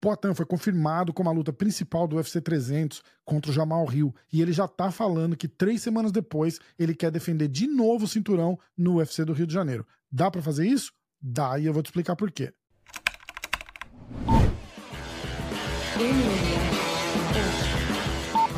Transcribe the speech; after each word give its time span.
Poatan 0.00 0.34
foi 0.34 0.46
confirmado 0.46 1.12
como 1.12 1.28
a 1.28 1.32
luta 1.32 1.52
principal 1.52 2.06
do 2.06 2.16
UFC 2.16 2.40
300 2.40 3.02
contra 3.24 3.50
o 3.50 3.54
Jamal 3.54 3.90
Hill. 3.92 4.14
E 4.32 4.40
ele 4.40 4.52
já 4.52 4.68
tá 4.68 4.90
falando 4.90 5.36
que 5.36 5.48
três 5.48 5.82
semanas 5.82 6.12
depois 6.12 6.60
ele 6.78 6.94
quer 6.94 7.10
defender 7.10 7.48
de 7.48 7.66
novo 7.66 8.04
o 8.04 8.08
cinturão 8.08 8.58
no 8.76 8.96
UFC 8.96 9.24
do 9.24 9.32
Rio 9.32 9.46
de 9.46 9.54
Janeiro. 9.54 9.86
Dá 10.10 10.30
para 10.30 10.42
fazer 10.42 10.66
isso? 10.66 10.92
Dá, 11.20 11.58
e 11.58 11.66
eu 11.66 11.72
vou 11.72 11.82
te 11.82 11.86
explicar 11.86 12.14
por 12.14 12.30
quê. 12.30 12.52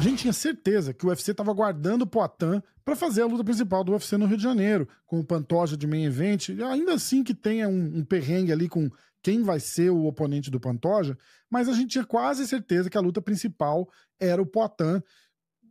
A 0.01 0.03
gente 0.03 0.21
tinha 0.21 0.33
certeza 0.33 0.95
que 0.95 1.05
o 1.05 1.11
UFC 1.11 1.33
estava 1.33 1.53
guardando 1.53 2.03
o 2.03 2.07
Poatan 2.07 2.63
para 2.83 2.97
fazer 2.97 3.21
a 3.21 3.27
luta 3.27 3.45
principal 3.45 3.85
do 3.85 3.93
UFC 3.93 4.17
no 4.17 4.25
Rio 4.25 4.39
de 4.39 4.43
Janeiro, 4.43 4.89
com 5.05 5.21
o 5.21 5.25
Pantoja 5.25 5.77
de 5.77 5.87
main 5.87 6.05
event, 6.05 6.49
ainda 6.67 6.95
assim 6.95 7.23
que 7.23 7.35
tenha 7.35 7.69
um, 7.69 7.99
um 7.99 8.03
perrengue 8.03 8.51
ali 8.51 8.67
com 8.67 8.89
quem 9.23 9.43
vai 9.43 9.61
ser 9.61 9.91
o 9.91 10.07
oponente 10.07 10.51
do 10.51 10.59
Pantoja, 10.59 11.19
mas 11.51 11.69
a 11.69 11.75
gente 11.75 11.91
tinha 11.91 12.05
quase 12.07 12.49
certeza 12.49 12.89
que 12.89 12.97
a 12.97 13.01
luta 13.03 13.21
principal 13.21 13.91
era 14.19 14.41
o 14.41 14.47
Poatan. 14.47 15.03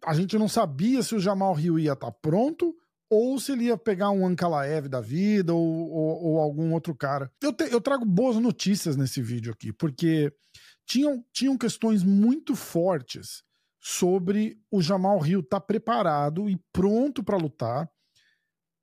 A 0.06 0.14
gente 0.14 0.38
não 0.38 0.48
sabia 0.48 1.02
se 1.02 1.16
o 1.16 1.20
Jamal 1.20 1.56
Rio 1.56 1.80
ia 1.80 1.94
estar 1.94 2.12
tá 2.12 2.18
pronto 2.22 2.76
ou 3.10 3.40
se 3.40 3.54
ele 3.54 3.64
ia 3.64 3.78
pegar 3.78 4.12
um 4.12 4.28
Ankalaev 4.28 4.88
da 4.88 5.02
vida 5.02 5.56
ou, 5.56 5.90
ou, 5.90 6.24
ou 6.24 6.40
algum 6.40 6.72
outro 6.74 6.94
cara. 6.94 7.32
Eu, 7.42 7.52
te, 7.52 7.64
eu 7.64 7.82
trago 7.82 8.06
boas 8.06 8.36
notícias 8.36 8.96
nesse 8.96 9.24
vídeo 9.24 9.52
aqui, 9.52 9.74
porque 9.74 10.32
tinham, 10.86 11.26
tinham 11.34 11.58
questões 11.58 12.04
muito 12.04 12.56
fortes 12.56 13.49
sobre 13.80 14.60
o 14.70 14.82
Jamal 14.82 15.18
Rio 15.20 15.40
estar 15.40 15.60
tá 15.60 15.66
preparado 15.66 16.50
e 16.50 16.58
pronto 16.72 17.24
para 17.24 17.38
lutar 17.38 17.90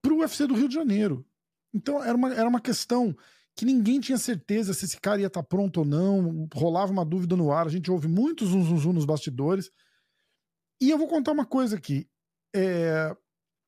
para 0.03 0.15
o 0.15 0.19
UFC 0.19 0.47
do 0.47 0.55
Rio 0.55 0.69
de 0.69 0.75
Janeiro. 0.75 1.27
Então 1.75 2.03
era 2.03 2.17
uma, 2.17 2.33
era 2.33 2.49
uma 2.49 2.61
questão 2.61 3.15
que 3.55 3.65
ninguém 3.65 4.01
tinha 4.01 4.19
certeza 4.19 4.73
se 4.73 4.85
esse 4.85 5.01
cara 5.01 5.21
ia 5.21 5.27
estar 5.27 5.43
tá 5.43 5.47
pronto 5.47 5.79
ou 5.79 5.85
não, 5.85 6.49
rolava 6.55 6.93
uma 6.93 7.05
dúvida 7.05 7.37
no 7.37 7.51
ar, 7.51 7.67
a 7.67 7.71
gente 7.71 7.91
ouve 7.91 8.07
muitos 8.07 8.51
zum, 8.51 8.63
zum, 8.65 8.79
zum 8.79 8.93
nos 8.93 9.05
bastidores. 9.05 9.71
E 10.81 10.91
eu 10.91 10.99
vou 10.99 11.09
contar 11.09 11.33
uma 11.33 11.47
coisa 11.47 11.77
aqui. 11.77 12.09
É... 12.55 13.15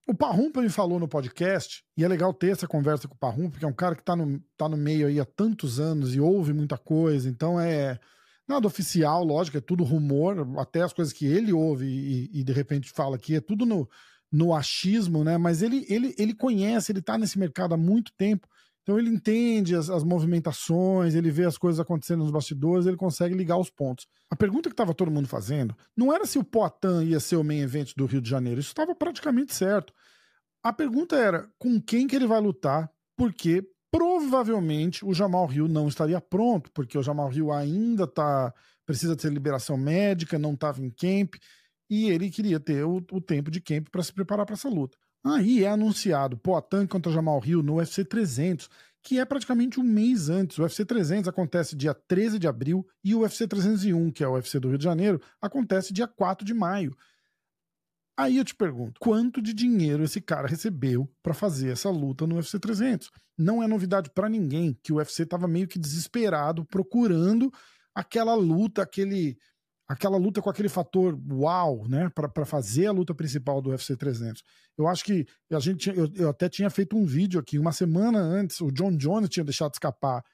O 0.07 0.15
Parrumpa 0.15 0.63
me 0.63 0.71
falou 0.71 0.99
no 0.99 1.07
podcast, 1.07 1.85
e 1.95 2.03
é 2.03 2.09
legal 2.09 2.33
ter 2.33 2.53
essa 2.53 2.67
conversa 2.67 3.07
com 3.07 3.15
o 3.15 3.19
Parrumpa, 3.19 3.51
porque 3.51 3.65
é 3.65 3.69
um 3.69 3.75
cara 3.75 3.95
que 3.95 4.01
está 4.01 4.17
no, 4.17 4.41
tá 4.57 4.67
no 4.67 4.77
meio 4.77 5.07
aí 5.07 5.21
há 5.21 5.25
tantos 5.25 5.79
anos 5.79 6.15
e 6.15 6.21
ouve 6.21 6.55
muita 6.55 6.79
coisa, 6.79 7.29
então 7.29 7.61
é 7.61 8.01
Nada 8.49 8.67
oficial, 8.67 9.23
lógico, 9.25 9.59
é 9.59 9.61
tudo 9.61 9.85
rumor, 9.85 10.59
até 10.59 10.81
as 10.83 10.93
coisas 10.93 11.13
que 11.13 11.27
ele 11.27 11.53
ouve 11.53 11.85
e, 11.85 12.41
e 12.41 12.43
de 12.43 12.53
repente 12.53 12.91
fala 12.91 13.17
aqui, 13.17 13.35
é 13.35 13.41
tudo 13.41 13.67
no, 13.67 13.89
no 14.33 14.55
achismo, 14.55 15.23
né? 15.23 15.37
Mas 15.37 15.61
ele, 15.61 15.85
ele, 15.89 16.15
ele 16.19 16.35
conhece, 16.35 16.91
ele 16.91 17.03
tá 17.03 17.19
nesse 17.19 17.39
mercado 17.39 17.75
há 17.75 17.77
muito 17.77 18.11
tempo, 18.17 18.49
então 18.83 18.99
ele 18.99 19.11
entende 19.11 19.77
as, 19.77 19.91
as 19.91 20.03
movimentações, 20.03 21.15
ele 21.15 21.31
vê 21.31 21.45
as 21.45 21.59
coisas 21.59 21.79
acontecendo 21.79 22.21
nos 22.21 22.31
bastidores, 22.31 22.87
ele 22.87 22.97
consegue 22.97 23.35
ligar 23.35 23.59
os 23.59 23.69
pontos. 23.69 24.07
A 24.31 24.37
pergunta 24.37 24.71
que 24.71 24.73
estava 24.73 24.95
todo 24.95 25.11
mundo 25.11 25.29
fazendo 25.29 25.77
não 25.95 26.11
era 26.11 26.25
se 26.25 26.39
o 26.39 26.45
Poitin 26.45 27.03
ia 27.05 27.21
ser 27.21 27.37
o 27.37 27.45
main 27.45 27.61
event 27.61 27.93
do 27.95 28.07
Rio 28.07 28.23
de 28.23 28.31
Janeiro, 28.31 28.61
isso 28.61 28.71
estava 28.71 28.95
praticamente 28.95 29.55
certo. 29.55 29.93
A 30.63 30.73
pergunta 30.73 31.17
era 31.17 31.51
com 31.59 31.79
quem 31.79 32.07
que 32.07 32.17
ele 32.17 32.27
vai 32.27 32.41
lutar, 32.41 32.91
porque 33.15 33.63
provavelmente 33.91 35.05
o 35.05 35.15
Jamal 35.15 35.51
Hill 35.53 35.69
não 35.69 35.89
estaria 35.89 36.21
pronto, 36.21 36.71
porque 36.73 36.99
o 36.99 37.03
Jamal 37.03 37.33
Hill 37.33 37.53
ainda 37.53 38.07
tá, 38.07 38.53
precisa 38.85 39.17
ter 39.17 39.33
liberação 39.33 39.77
médica, 39.77 40.39
não 40.39 40.55
estava 40.55 40.83
em 40.83 40.91
camp, 40.91 41.35
e 41.91 42.11
ele 42.11 42.31
queria 42.31 42.61
ter 42.61 42.85
o, 42.85 42.97
o 43.11 43.21
tempo 43.21 43.51
de 43.51 43.61
camp 43.61 43.89
para 43.91 44.03
se 44.03 44.13
preparar 44.13 44.45
para 44.45 44.55
essa 44.55 44.69
luta. 44.69 44.99
Aí 45.25 45.65
é 45.65 45.69
anunciado 45.69 46.37
Poatan 46.37 46.87
contra 46.87 47.13
Jamal 47.13 47.43
Hill 47.45 47.63
no 47.63 47.77
UFC 47.77 48.05
300, 48.05 48.69
que 49.03 49.19
é 49.19 49.25
praticamente 49.25 49.81
um 49.81 49.83
mês 49.83 50.29
antes. 50.29 50.59
O 50.59 50.63
UFC 50.63 50.85
300 50.85 51.29
acontece 51.29 51.75
dia 51.75 51.95
13 51.95 52.39
de 52.39 52.47
abril 52.47 52.87
e 53.03 53.15
o 53.15 53.21
UFC 53.21 53.47
301, 53.47 54.11
que 54.11 54.23
é 54.23 54.29
o 54.29 54.33
UFC 54.33 54.61
do 54.61 54.69
Rio 54.69 54.79
de 54.79 54.85
Janeiro, 54.85 55.21
acontece 55.41 55.93
dia 55.93 56.07
4 56.07 56.45
de 56.45 56.55
maio. 56.55 56.97
Aí 58.19 58.37
eu 58.37 58.45
te 58.45 58.53
pergunto, 58.53 58.99
quanto 58.99 59.41
de 59.41 59.55
dinheiro 59.55 60.03
esse 60.03 60.21
cara 60.21 60.49
recebeu 60.49 61.09
para 61.23 61.33
fazer 61.33 61.71
essa 61.71 61.89
luta 61.89 62.27
no 62.27 62.35
UFC 62.35 62.59
300? 62.59 63.13
Não 63.39 63.63
é 63.63 63.69
novidade 63.69 64.11
para 64.13 64.29
ninguém 64.29 64.77
que 64.83 64.93
o 64.93 64.97
UFC 64.97 65.23
estava 65.23 65.47
meio 65.47 65.69
que 65.69 65.79
desesperado 65.79 66.65
procurando 66.65 67.49
aquela 67.95 68.35
luta, 68.35 68.83
aquele 68.83 69.37
aquela 69.87 70.19
luta 70.19 70.43
com 70.43 70.51
aquele 70.51 70.69
fator 70.69 71.17
uau, 71.31 71.87
né, 71.89 72.11
para 72.13 72.45
fazer 72.45 72.89
a 72.89 72.93
luta 72.93 73.15
principal 73.15 73.63
do 73.63 73.71
UFC 73.71 73.97
300. 73.97 74.43
Eu 74.77 74.89
acho 74.89 75.05
que 75.05 75.25
a 75.53 75.61
gente 75.61 75.89
eu, 75.89 76.11
eu 76.17 76.29
até 76.29 76.49
tinha 76.49 76.69
feito 76.69 76.97
um 76.97 77.07
vídeo 77.07 77.39
aqui 77.39 77.57
uma 77.57 77.71
semana 77.71 78.19
antes, 78.19 78.61
o 78.61 78.73
John 78.73 78.97
Jones 78.97 79.31
tinha 79.31 79.45
deixado 79.45 79.73
escapar 79.75 80.25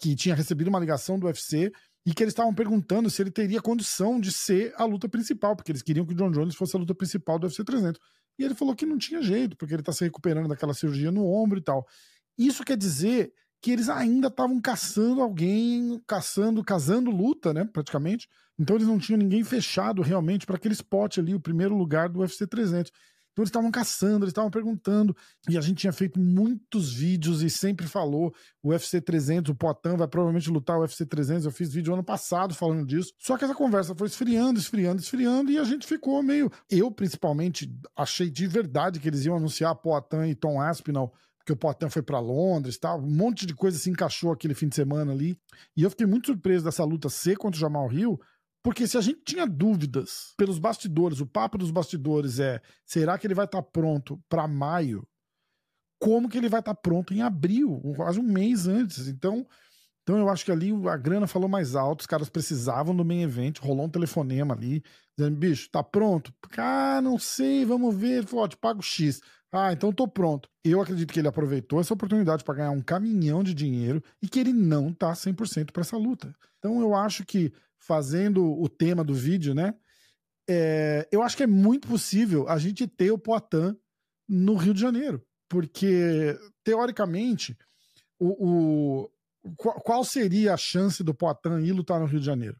que 0.00 0.16
tinha 0.16 0.34
recebido 0.34 0.68
uma 0.68 0.80
ligação 0.80 1.18
do 1.18 1.26
UFC 1.26 1.70
e 2.06 2.12
que 2.12 2.22
eles 2.22 2.32
estavam 2.32 2.54
perguntando 2.54 3.08
se 3.08 3.22
ele 3.22 3.30
teria 3.30 3.62
condição 3.62 4.20
de 4.20 4.30
ser 4.30 4.74
a 4.76 4.84
luta 4.84 5.08
principal, 5.08 5.56
porque 5.56 5.72
eles 5.72 5.82
queriam 5.82 6.04
que 6.04 6.12
o 6.12 6.16
John 6.16 6.30
Jones 6.30 6.54
fosse 6.54 6.76
a 6.76 6.78
luta 6.78 6.94
principal 6.94 7.38
do 7.38 7.46
UFC 7.46 7.64
300. 7.64 8.00
E 8.38 8.44
ele 8.44 8.54
falou 8.54 8.74
que 8.74 8.84
não 8.84 8.98
tinha 8.98 9.22
jeito, 9.22 9.56
porque 9.56 9.74
ele 9.74 9.82
está 9.82 9.92
se 9.92 10.04
recuperando 10.04 10.48
daquela 10.48 10.74
cirurgia 10.74 11.10
no 11.10 11.26
ombro 11.26 11.58
e 11.58 11.62
tal. 11.62 11.86
Isso 12.36 12.64
quer 12.64 12.76
dizer 12.76 13.32
que 13.62 13.70
eles 13.70 13.88
ainda 13.88 14.28
estavam 14.28 14.60
caçando 14.60 15.22
alguém, 15.22 15.98
caçando, 16.06 16.62
casando 16.62 17.10
luta, 17.10 17.54
né, 17.54 17.64
praticamente. 17.64 18.28
Então 18.58 18.76
eles 18.76 18.86
não 18.86 18.98
tinham 18.98 19.18
ninguém 19.18 19.42
fechado 19.42 20.02
realmente 20.02 20.44
para 20.44 20.56
aquele 20.56 20.74
spot 20.74 21.18
ali, 21.18 21.34
o 21.34 21.40
primeiro 21.40 21.74
lugar 21.74 22.10
do 22.10 22.20
UFC 22.20 22.46
300. 22.46 22.92
Então 23.34 23.42
eles 23.42 23.48
estavam 23.48 23.70
caçando, 23.70 24.24
eles 24.24 24.30
estavam 24.30 24.48
perguntando, 24.48 25.14
e 25.48 25.58
a 25.58 25.60
gente 25.60 25.78
tinha 25.78 25.92
feito 25.92 26.20
muitos 26.20 26.92
vídeos 26.92 27.42
e 27.42 27.50
sempre 27.50 27.88
falou 27.88 28.32
o 28.62 28.68
UFC 28.68 29.00
300, 29.00 29.50
o 29.50 29.54
Poitin 29.56 29.96
vai 29.96 30.06
provavelmente 30.06 30.48
lutar 30.48 30.78
o 30.78 30.82
UFC 30.82 31.04
300. 31.04 31.44
Eu 31.44 31.50
fiz 31.50 31.72
vídeo 31.72 31.92
ano 31.92 32.04
passado 32.04 32.54
falando 32.54 32.86
disso. 32.86 33.12
Só 33.18 33.36
que 33.36 33.44
essa 33.44 33.54
conversa 33.54 33.92
foi 33.92 34.06
esfriando, 34.06 34.60
esfriando, 34.60 35.02
esfriando 35.02 35.50
e 35.50 35.58
a 35.58 35.64
gente 35.64 35.84
ficou 35.84 36.22
meio, 36.22 36.50
eu 36.70 36.92
principalmente 36.92 37.68
achei 37.96 38.30
de 38.30 38.46
verdade 38.46 39.00
que 39.00 39.08
eles 39.08 39.24
iam 39.24 39.36
anunciar 39.36 39.74
Poitin 39.74 40.28
e 40.28 40.34
Tom 40.34 40.60
Aspinall 40.60 41.12
porque 41.44 41.52
o 41.52 41.56
Poitin 41.56 41.90
foi 41.90 42.02
para 42.02 42.18
Londres, 42.18 42.78
tal, 42.78 42.98
um 42.98 43.10
monte 43.10 43.44
de 43.44 43.54
coisa 43.54 43.78
se 43.78 43.90
encaixou 43.90 44.32
aquele 44.32 44.54
fim 44.54 44.66
de 44.66 44.74
semana 44.74 45.12
ali. 45.12 45.38
E 45.76 45.82
eu 45.82 45.90
fiquei 45.90 46.06
muito 46.06 46.28
surpreso 46.28 46.64
dessa 46.64 46.82
luta 46.84 47.10
ser 47.10 47.36
contra 47.36 47.58
o 47.58 47.60
Jamal 47.60 47.92
Hill, 47.92 48.18
porque 48.64 48.86
se 48.88 48.96
a 48.96 49.00
gente 49.02 49.20
tinha 49.26 49.46
dúvidas 49.46 50.32
pelos 50.38 50.58
bastidores, 50.58 51.20
o 51.20 51.26
papo 51.26 51.58
dos 51.58 51.70
bastidores 51.70 52.40
é: 52.40 52.62
será 52.86 53.18
que 53.18 53.26
ele 53.26 53.34
vai 53.34 53.44
estar 53.44 53.60
tá 53.60 53.68
pronto 53.70 54.18
para 54.26 54.48
maio? 54.48 55.06
Como 56.00 56.30
que 56.30 56.38
ele 56.38 56.48
vai 56.48 56.60
estar 56.60 56.74
tá 56.74 56.80
pronto 56.80 57.12
em 57.12 57.20
abril, 57.20 57.78
quase 57.94 58.18
um 58.18 58.22
mês 58.22 58.66
antes? 58.66 59.06
Então, 59.06 59.46
então 60.02 60.16
eu 60.16 60.30
acho 60.30 60.46
que 60.46 60.50
ali 60.50 60.72
a 60.88 60.96
grana 60.96 61.26
falou 61.26 61.46
mais 61.46 61.76
alto, 61.76 62.00
os 62.00 62.06
caras 62.06 62.30
precisavam 62.30 62.96
do 62.96 63.04
main 63.04 63.22
event, 63.22 63.58
rolou 63.58 63.84
um 63.84 63.90
telefonema 63.90 64.54
ali, 64.54 64.82
dizendo: 65.14 65.36
bicho, 65.36 65.68
tá 65.70 65.82
pronto? 65.82 66.32
Ah, 66.56 67.02
não 67.02 67.18
sei, 67.18 67.66
vamos 67.66 67.94
ver. 67.94 68.24
Ele 68.24 68.48
te 68.48 68.56
pago 68.56 68.80
X. 68.80 69.20
Ah, 69.52 69.74
então 69.74 69.92
tô 69.92 70.08
pronto. 70.08 70.48
Eu 70.64 70.80
acredito 70.80 71.12
que 71.12 71.20
ele 71.20 71.28
aproveitou 71.28 71.80
essa 71.80 71.92
oportunidade 71.92 72.42
para 72.42 72.54
ganhar 72.54 72.70
um 72.70 72.80
caminhão 72.80 73.44
de 73.44 73.52
dinheiro 73.52 74.02
e 74.22 74.28
que 74.28 74.40
ele 74.40 74.54
não 74.54 74.90
tá 74.90 75.12
100% 75.12 75.70
para 75.70 75.82
essa 75.82 75.98
luta. 75.98 76.34
Então 76.58 76.80
eu 76.80 76.94
acho 76.94 77.26
que 77.26 77.52
fazendo 77.86 78.44
o 78.44 78.68
tema 78.68 79.04
do 79.04 79.14
vídeo, 79.14 79.54
né? 79.54 79.74
É, 80.48 81.08
eu 81.10 81.22
acho 81.22 81.36
que 81.36 81.42
é 81.42 81.46
muito 81.46 81.88
possível 81.88 82.48
a 82.48 82.58
gente 82.58 82.86
ter 82.86 83.10
o 83.10 83.18
Poitin 83.18 83.76
no 84.28 84.56
Rio 84.56 84.74
de 84.74 84.80
Janeiro, 84.80 85.24
porque 85.48 86.38
teoricamente 86.62 87.56
o, 88.18 89.06
o 89.06 89.10
qual 89.56 90.04
seria 90.04 90.54
a 90.54 90.56
chance 90.56 91.02
do 91.02 91.14
Poitin 91.14 91.60
ir 91.62 91.72
lutar 91.72 92.00
no 92.00 92.06
Rio 92.06 92.20
de 92.20 92.26
Janeiro? 92.26 92.56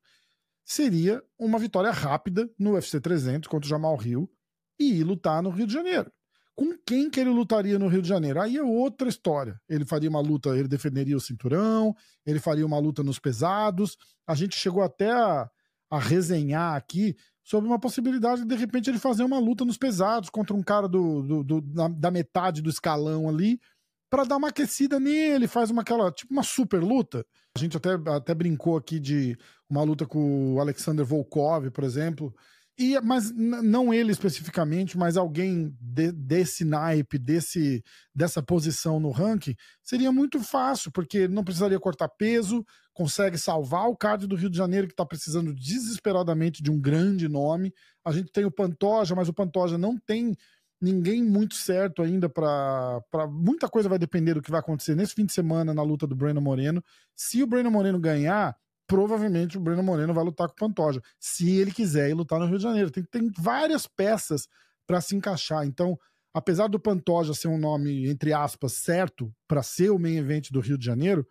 Seria 0.65 1.23
uma 1.39 1.59
vitória 1.59 1.91
rápida 1.91 2.51
no 2.59 2.73
UFC 2.73 3.01
300 3.01 3.49
contra 3.49 3.67
o 3.67 3.69
Jamal 3.69 3.97
Rio 3.97 4.31
e 4.79 5.01
ir 5.01 5.05
lutar 5.05 5.43
no 5.43 5.51
Rio 5.51 5.67
de 5.67 5.73
Janeiro. 5.73 6.11
Com 6.57 6.77
quem 6.87 7.11
que 7.11 7.19
ele 7.19 7.31
lutaria 7.31 7.79
no 7.79 7.89
Rio 7.89 8.01
de 8.01 8.09
Janeiro? 8.09 8.41
Aí 8.41 8.57
é 8.57 8.63
outra 8.63 9.09
história. 9.09 9.61
Ele 9.69 9.85
faria 9.85 10.09
uma 10.09 10.21
luta, 10.21 10.51
ele 10.51 10.69
defenderia 10.69 11.17
o 11.17 11.21
cinturão, 11.21 11.95
ele 12.25 12.39
faria 12.39 12.65
uma 12.65 12.79
luta 12.79 13.03
nos 13.03 13.19
pesados. 13.19 13.97
A 14.27 14.35
gente 14.35 14.57
chegou 14.57 14.83
até 14.83 15.11
a, 15.11 15.51
a 15.91 15.99
resenhar 15.99 16.77
aqui 16.77 17.17
sobre 17.43 17.69
uma 17.69 17.79
possibilidade 17.79 18.43
de, 18.43 18.49
de 18.49 18.55
repente, 18.55 18.89
ele 18.89 18.99
fazer 18.99 19.23
uma 19.23 19.39
luta 19.39 19.65
nos 19.65 19.77
pesados 19.77 20.31
contra 20.31 20.57
um 20.57 20.63
cara 20.63 20.89
do, 20.89 21.23
do, 21.23 21.45
do 21.45 21.61
da, 21.61 21.89
da, 21.89 22.11
metade 22.11 22.63
do 22.63 22.71
escalão 22.71 23.29
ali, 23.29 23.61
para 24.09 24.25
dar 24.25 24.37
uma 24.37 24.49
aquecida 24.49 24.99
nele, 24.99 25.47
faz 25.47 25.71
uma 25.71 25.83
aquela, 25.83 26.11
tipo 26.11 26.33
uma 26.33 26.43
super 26.43 26.83
luta. 26.83 27.27
A 27.55 27.59
gente 27.59 27.77
até, 27.77 27.91
até 28.11 28.35
brincou 28.35 28.77
aqui 28.77 28.99
de 28.99 29.37
uma 29.69 29.83
luta 29.83 30.07
com 30.07 30.55
o 30.55 30.61
Alexander 30.61 31.05
Volkov, 31.05 31.71
por 31.71 31.85
exemplo. 31.85 32.35
E, 32.77 33.01
mas 33.01 33.31
não 33.33 33.95
ele 33.95 34.11
especificamente, 34.11 34.99
mas 34.99 35.17
alguém 35.17 35.77
de, 35.81 36.11
desse 36.11 36.65
naipe, 36.65 37.19
desse, 37.19 37.85
dessa 38.13 38.43
posição 38.43 38.99
no 38.99 39.13
ranking, 39.13 39.55
seria 39.81 40.11
muito 40.11 40.41
fácil, 40.41 40.91
porque 40.91 41.29
não 41.29 41.45
precisaria 41.45 41.79
cortar 41.79 42.09
peso, 42.09 42.65
consegue 42.93 43.39
salvar 43.39 43.89
o 43.89 43.97
card 43.97 44.27
do 44.27 44.35
Rio 44.35 44.51
de 44.51 44.57
Janeiro, 44.57 44.89
que 44.89 44.93
está 44.93 45.07
precisando 45.07 45.55
desesperadamente 45.55 46.63
de 46.65 46.71
um 46.71 46.81
grande 46.81 47.29
nome. 47.29 47.73
A 48.05 48.11
gente 48.11 48.33
tem 48.33 48.45
o 48.45 48.51
Pantoja, 48.51 49.15
mas 49.15 49.29
o 49.29 49.35
Pantoja 49.35 49.79
não 49.79 49.97
tem 49.97 50.35
ninguém 50.81 51.23
muito 51.23 51.55
certo 51.55 52.03
ainda 52.03 52.29
para 52.29 53.01
muita 53.31 53.69
coisa 53.69 53.89
vai 53.89 53.99
depender 53.99 54.35
do 54.35 54.43
que 54.43 54.51
vai 54.51 54.61
acontecer 54.61 54.95
nesse 54.95 55.15
fim 55.15 55.25
de 55.25 55.33
semana 55.33 55.73
na 55.73 55.83
luta 55.83 56.07
do 56.07 56.17
Breno 56.17 56.41
Moreno. 56.41 56.83
Se 57.15 57.43
o 57.43 57.47
Breno 57.47 57.71
Moreno 57.71 57.99
ganhar, 57.99 58.55
provavelmente 58.87 59.57
o 59.57 59.61
Breno 59.61 59.83
Moreno 59.83 60.15
vai 60.15 60.25
lutar 60.25 60.49
com 60.49 60.55
o 60.55 60.57
Pantoja, 60.57 61.01
se 61.19 61.57
ele 61.57 61.73
quiser 61.73 62.11
ir 62.11 62.15
lutar 62.15 62.39
no 62.39 62.47
Rio 62.47 62.59
de 62.59 62.63
Janeiro. 62.63 62.91
Tem, 62.91 63.05
tem 63.05 63.31
várias 63.39 63.87
peças 63.87 64.47
para 64.87 65.01
se 65.01 65.17
encaixar. 65.17 65.67
Então, 65.67 65.99
apesar 66.33 66.69
do 66.69 66.81
Pantoja 66.81 67.35
ser 67.35 67.49
um 67.49 67.59
nome 67.59 68.09
entre 68.09 68.33
aspas 68.33 68.75
certo 68.75 69.33
para 69.49 69.63
ser 69.63 69.91
o 69.91 69.99
main 69.99 70.17
event 70.17 70.51
do 70.51 70.61
Rio 70.61 70.77
de 70.77 70.85
Janeiro, 70.85 71.27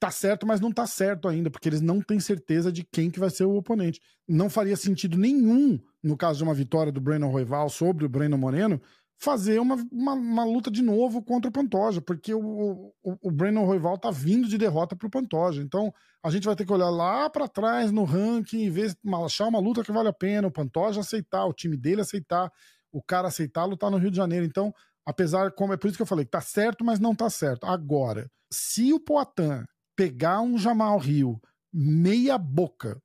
tá 0.00 0.10
certo, 0.10 0.46
mas 0.46 0.60
não 0.60 0.72
tá 0.72 0.86
certo 0.86 1.28
ainda, 1.28 1.50
porque 1.50 1.68
eles 1.68 1.82
não 1.82 2.00
têm 2.00 2.18
certeza 2.18 2.72
de 2.72 2.82
quem 2.82 3.10
que 3.10 3.20
vai 3.20 3.28
ser 3.28 3.44
o 3.44 3.54
oponente. 3.54 4.00
Não 4.26 4.48
faria 4.48 4.76
sentido 4.76 5.18
nenhum, 5.18 5.78
no 6.02 6.16
caso 6.16 6.38
de 6.38 6.44
uma 6.44 6.54
vitória 6.54 6.90
do 6.90 7.02
Breno 7.02 7.28
Roival 7.28 7.68
sobre 7.68 8.06
o 8.06 8.08
Breno 8.08 8.38
Moreno, 8.38 8.80
fazer 9.20 9.60
uma, 9.60 9.76
uma, 9.92 10.14
uma, 10.14 10.44
luta 10.44 10.70
de 10.70 10.80
novo 10.80 11.22
contra 11.22 11.50
o 11.50 11.52
Pantoja, 11.52 12.00
porque 12.00 12.32
o, 12.32 12.90
o, 13.02 13.18
o 13.20 13.30
Brandon 13.30 13.66
Roival 13.66 13.98
tá 13.98 14.10
vindo 14.10 14.48
de 14.48 14.56
derrota 14.56 14.96
pro 14.96 15.10
Pantoja. 15.10 15.62
Então 15.62 15.92
a 16.22 16.30
gente 16.30 16.46
vai 16.46 16.56
ter 16.56 16.64
que 16.64 16.72
olhar 16.72 16.88
lá 16.88 17.28
para 17.28 17.46
trás 17.46 17.92
no 17.92 18.04
ranking 18.04 18.60
e 18.60 18.70
ver, 18.70 18.96
achar 19.26 19.46
uma 19.46 19.58
luta 19.58 19.84
que 19.84 19.92
vale 19.92 20.08
a 20.08 20.12
pena, 20.12 20.48
o 20.48 20.50
Pantoja 20.50 21.00
aceitar, 21.00 21.44
o 21.44 21.52
time 21.52 21.76
dele 21.76 22.00
aceitar, 22.00 22.50
o 22.90 23.02
cara 23.02 23.28
aceitar 23.28 23.66
lutar 23.66 23.90
no 23.90 23.98
Rio 23.98 24.10
de 24.10 24.16
Janeiro. 24.16 24.46
Então, 24.46 24.74
apesar, 25.04 25.52
como 25.52 25.74
é 25.74 25.76
por 25.76 25.88
isso 25.88 25.98
que 25.98 26.02
eu 26.02 26.06
falei, 26.06 26.24
tá 26.24 26.40
certo, 26.40 26.82
mas 26.82 26.98
não 26.98 27.14
tá 27.14 27.28
certo. 27.28 27.66
Agora, 27.66 28.26
se 28.50 28.90
o 28.90 28.98
Poatan 28.98 29.66
pegar 29.94 30.40
um 30.40 30.56
Jamal 30.56 30.96
Rio 30.96 31.38
meia 31.70 32.38
boca 32.38 32.98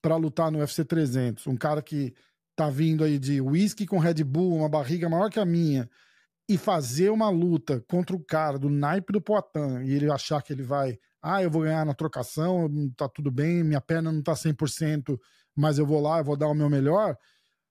para 0.00 0.14
lutar 0.14 0.52
no 0.52 0.60
UFC 0.60 0.84
300, 0.84 1.44
um 1.48 1.56
cara 1.56 1.82
que 1.82 2.14
tá 2.56 2.70
vindo 2.70 3.04
aí 3.04 3.18
de 3.18 3.40
whisky 3.40 3.86
com 3.86 3.98
Red 3.98 4.24
Bull, 4.24 4.56
uma 4.56 4.68
barriga 4.68 5.08
maior 5.08 5.30
que 5.30 5.38
a 5.38 5.44
minha, 5.44 5.88
e 6.48 6.56
fazer 6.56 7.10
uma 7.10 7.28
luta 7.28 7.84
contra 7.86 8.16
o 8.16 8.24
cara 8.24 8.58
do 8.58 8.70
naipe 8.70 9.12
do 9.12 9.20
Poitin 9.20 9.84
e 9.84 9.92
ele 9.92 10.10
achar 10.10 10.42
que 10.42 10.52
ele 10.52 10.62
vai, 10.62 10.98
ah, 11.22 11.42
eu 11.42 11.50
vou 11.50 11.62
ganhar 11.62 11.84
na 11.84 11.94
trocação, 11.94 12.68
tá 12.96 13.08
tudo 13.08 13.30
bem, 13.30 13.62
minha 13.62 13.80
perna 13.80 14.10
não 14.10 14.22
tá 14.22 14.32
100%, 14.32 15.18
mas 15.54 15.78
eu 15.78 15.86
vou 15.86 16.00
lá, 16.00 16.18
eu 16.18 16.24
vou 16.24 16.36
dar 16.36 16.48
o 16.48 16.54
meu 16.54 16.70
melhor, 16.70 17.16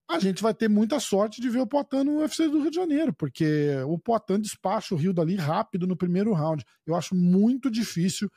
a 0.08 0.20
gente 0.20 0.44
vai 0.44 0.54
ter 0.54 0.70
muita 0.70 1.00
sorte 1.00 1.42
de 1.42 1.50
ver 1.50 1.62
o 1.62 1.68
Poitin 1.68 2.04
no 2.04 2.20
UFC 2.20 2.48
do 2.48 2.62
Rio 2.62 2.70
de 2.70 2.76
Janeiro, 2.76 3.12
porque 3.12 3.76
o 3.88 3.98
Poitin 3.98 4.40
despacha 4.40 4.94
o 4.94 4.98
Rio 4.98 5.14
dali 5.14 5.36
rápido 5.36 5.88
no 5.88 5.98
primeiro 5.98 6.32
round. 6.32 6.64
Eu 6.86 6.96
acho 6.96 7.16
muito 7.16 7.72
difícil 7.72 8.30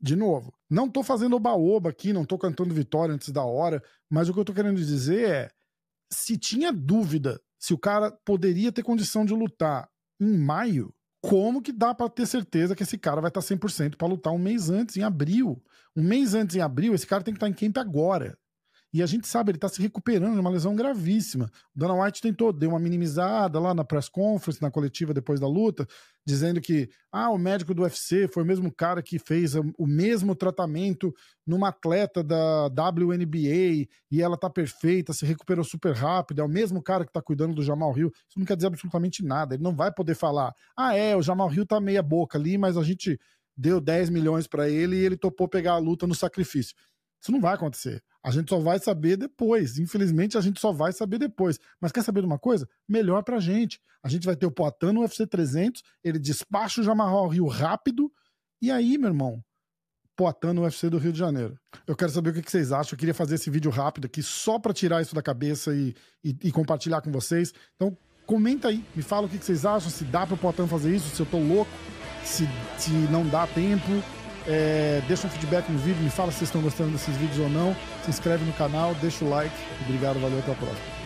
de 0.00 0.14
novo, 0.14 0.54
não 0.68 0.88
tô 0.88 1.02
fazendo 1.02 1.36
oba-oba 1.36 1.90
aqui, 1.90 2.12
não 2.12 2.24
tô 2.24 2.38
cantando 2.38 2.74
vitória 2.74 3.14
antes 3.14 3.30
da 3.30 3.44
hora, 3.44 3.82
mas 4.10 4.28
o 4.28 4.34
que 4.34 4.40
eu 4.40 4.44
tô 4.44 4.52
querendo 4.52 4.76
dizer 4.76 5.28
é: 5.28 5.50
se 6.12 6.36
tinha 6.36 6.72
dúvida 6.72 7.40
se 7.58 7.74
o 7.74 7.78
cara 7.78 8.12
poderia 8.24 8.70
ter 8.70 8.82
condição 8.82 9.24
de 9.24 9.34
lutar 9.34 9.88
em 10.20 10.36
maio, 10.36 10.94
como 11.22 11.60
que 11.60 11.72
dá 11.72 11.94
para 11.94 12.08
ter 12.08 12.26
certeza 12.26 12.76
que 12.76 12.82
esse 12.82 12.96
cara 12.96 13.20
vai 13.20 13.28
estar 13.28 13.40
100% 13.40 13.96
para 13.96 14.06
lutar 14.06 14.32
um 14.32 14.38
mês 14.38 14.70
antes, 14.70 14.96
em 14.96 15.02
abril? 15.02 15.62
Um 15.96 16.02
mês 16.02 16.34
antes, 16.34 16.54
em 16.54 16.60
abril, 16.60 16.94
esse 16.94 17.06
cara 17.06 17.24
tem 17.24 17.34
que 17.34 17.38
estar 17.38 17.48
em 17.48 17.52
camp 17.52 17.78
agora. 17.78 18.38
E 18.92 19.02
a 19.02 19.06
gente 19.06 19.26
sabe, 19.26 19.50
ele 19.50 19.58
está 19.58 19.68
se 19.68 19.82
recuperando 19.82 20.34
de 20.34 20.40
uma 20.40 20.50
lesão 20.50 20.74
gravíssima. 20.74 21.50
O 21.74 21.78
Dana 21.78 21.94
White 21.94 22.22
tentou, 22.22 22.52
deu 22.52 22.70
uma 22.70 22.78
minimizada 22.78 23.58
lá 23.58 23.74
na 23.74 23.84
press 23.84 24.08
conference, 24.08 24.62
na 24.62 24.70
coletiva 24.70 25.12
depois 25.12 25.40
da 25.40 25.46
luta, 25.46 25.86
dizendo 26.26 26.60
que 26.60 26.88
ah, 27.12 27.30
o 27.30 27.38
médico 27.38 27.74
do 27.74 27.82
UFC 27.82 28.26
foi 28.28 28.42
o 28.42 28.46
mesmo 28.46 28.72
cara 28.72 29.02
que 29.02 29.18
fez 29.18 29.54
o 29.54 29.86
mesmo 29.86 30.34
tratamento 30.34 31.12
numa 31.46 31.68
atleta 31.68 32.22
da 32.22 32.66
WNBA 32.66 33.86
e 34.10 34.22
ela 34.22 34.36
tá 34.36 34.48
perfeita, 34.48 35.12
se 35.12 35.26
recuperou 35.26 35.64
super 35.64 35.94
rápido, 35.94 36.40
é 36.40 36.44
o 36.44 36.48
mesmo 36.48 36.82
cara 36.82 37.04
que 37.04 37.12
tá 37.12 37.20
cuidando 37.20 37.54
do 37.54 37.62
Jamal 37.62 37.96
Hill. 37.96 38.10
Isso 38.28 38.38
não 38.38 38.46
quer 38.46 38.56
dizer 38.56 38.68
absolutamente 38.68 39.24
nada. 39.24 39.54
Ele 39.54 39.62
não 39.62 39.74
vai 39.74 39.92
poder 39.92 40.14
falar: 40.14 40.52
"Ah, 40.76 40.94
é, 40.94 41.16
o 41.16 41.22
Jamal 41.22 41.52
Hill 41.52 41.66
tá 41.66 41.80
meia 41.80 42.02
boca 42.02 42.38
ali, 42.38 42.56
mas 42.56 42.76
a 42.76 42.82
gente 42.82 43.18
deu 43.56 43.80
10 43.80 44.10
milhões 44.10 44.46
para 44.46 44.68
ele 44.68 44.96
e 44.96 45.04
ele 45.04 45.16
topou 45.16 45.48
pegar 45.48 45.72
a 45.72 45.78
luta 45.78 46.06
no 46.06 46.14
sacrifício". 46.14 46.74
Isso 47.20 47.32
não 47.32 47.40
vai 47.40 47.54
acontecer. 47.54 48.02
A 48.22 48.30
gente 48.30 48.48
só 48.48 48.58
vai 48.58 48.78
saber 48.78 49.16
depois. 49.16 49.78
Infelizmente, 49.78 50.36
a 50.36 50.40
gente 50.40 50.60
só 50.60 50.72
vai 50.72 50.92
saber 50.92 51.18
depois. 51.18 51.58
Mas 51.80 51.92
quer 51.92 52.02
saber 52.02 52.20
de 52.20 52.26
uma 52.26 52.38
coisa? 52.38 52.68
Melhor 52.88 53.22
pra 53.22 53.38
gente. 53.38 53.80
A 54.02 54.08
gente 54.08 54.26
vai 54.26 54.36
ter 54.36 54.46
o 54.46 54.50
Poitin 54.50 54.92
no 54.92 55.00
UFC 55.00 55.26
300, 55.26 55.82
ele 56.04 56.18
despacha 56.18 56.80
o 56.80 56.84
Jamarral 56.84 57.26
Rio 57.28 57.46
rápido, 57.46 58.12
e 58.62 58.70
aí, 58.70 58.96
meu 58.96 59.08
irmão, 59.08 59.42
Poitin 60.16 60.52
no 60.52 60.62
UFC 60.62 60.88
do 60.88 60.96
Rio 60.96 61.12
de 61.12 61.18
Janeiro. 61.18 61.58
Eu 61.86 61.94
quero 61.96 62.10
saber 62.10 62.30
o 62.30 62.32
que 62.32 62.50
vocês 62.50 62.72
acham. 62.72 62.94
Eu 62.94 62.98
queria 62.98 63.14
fazer 63.14 63.34
esse 63.34 63.50
vídeo 63.50 63.70
rápido 63.70 64.06
aqui 64.06 64.22
só 64.22 64.58
para 64.58 64.72
tirar 64.72 65.02
isso 65.02 65.14
da 65.14 65.22
cabeça 65.22 65.74
e, 65.74 65.94
e, 66.24 66.36
e, 66.44 66.52
compartilhar 66.52 67.00
com 67.00 67.10
vocês. 67.10 67.52
Então, 67.74 67.96
comenta 68.24 68.68
aí, 68.68 68.84
me 68.94 69.02
fala 69.02 69.26
o 69.26 69.28
que 69.28 69.38
vocês 69.38 69.66
acham, 69.66 69.90
se 69.90 70.04
dá 70.04 70.26
para 70.26 70.34
o 70.34 70.38
Poitin 70.38 70.66
fazer 70.66 70.94
isso, 70.94 71.14
se 71.14 71.20
eu 71.20 71.26
tô 71.26 71.38
louco, 71.38 71.70
se, 72.24 72.48
se 72.78 72.90
não 73.10 73.28
dá 73.28 73.46
tempo. 73.46 74.02
É, 74.48 75.02
deixa 75.08 75.26
um 75.26 75.30
feedback 75.30 75.68
no 75.70 75.78
vídeo, 75.78 76.02
me 76.02 76.10
fala 76.10 76.30
se 76.30 76.38
vocês 76.38 76.48
estão 76.48 76.62
gostando 76.62 76.90
desses 76.90 77.16
vídeos 77.16 77.38
ou 77.38 77.48
não. 77.48 77.76
Se 78.04 78.10
inscreve 78.10 78.44
no 78.44 78.52
canal, 78.52 78.94
deixa 78.94 79.24
o 79.24 79.28
like. 79.28 79.54
Obrigado, 79.82 80.20
valeu, 80.20 80.38
até 80.38 80.52
a 80.52 80.54
próxima. 80.54 81.05